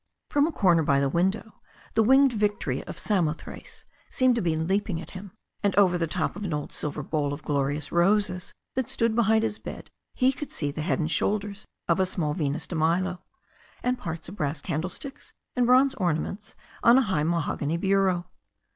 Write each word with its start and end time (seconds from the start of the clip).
From 0.31 0.47
a 0.47 0.51
comer 0.51 0.81
by 0.81 0.99
the 0.99 1.09
window 1.09 1.61
"The 1.93 2.01
Winged 2.01 2.33
Victory" 2.33 2.83
of 2.85 2.97
Samothrace 2.97 3.85
seemed 4.09 4.33
to 4.33 4.41
be 4.41 4.55
leaping 4.55 4.99
at 4.99 5.11
him, 5.11 5.29
and 5.61 5.75
over 5.75 5.95
the 5.95 6.07
top 6.07 6.35
of 6.35 6.43
an 6.43 6.55
old 6.55 6.73
silver 6.73 7.03
bowl 7.03 7.33
of 7.33 7.43
glorious 7.43 7.91
roses 7.91 8.51
that 8.73 8.89
stood 8.89 9.15
beside 9.15 9.43
his 9.43 9.59
bed 9.59 9.91
he 10.15 10.33
could 10.33 10.51
see 10.51 10.71
the 10.71 10.81
head 10.81 10.97
and 10.97 11.11
shoulders 11.11 11.67
of 11.87 11.99
a 11.99 12.07
small 12.07 12.33
"Venus 12.33 12.65
de 12.65 12.73
Milo" 12.75 13.21
and 13.83 13.99
parts 13.99 14.27
of 14.27 14.35
brass 14.37 14.59
candlesticks 14.59 15.33
and 15.55 15.67
bronze 15.67 15.93
orna 15.93 16.19
ments 16.21 16.55
on 16.81 16.97
a 16.97 17.03
high 17.03 17.21
mahogany 17.21 17.77
bureau. 17.77 18.25